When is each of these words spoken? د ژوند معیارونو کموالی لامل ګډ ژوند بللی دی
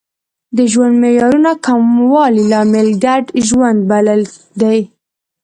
د 0.57 0.59
ژوند 0.71 0.95
معیارونو 1.03 1.51
کموالی 1.65 2.43
لامل 2.51 2.89
ګډ 3.05 3.23
ژوند 3.47 3.79
بللی 3.89 4.21
دی 4.61 4.79